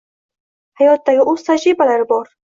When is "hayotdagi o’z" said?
0.79-1.43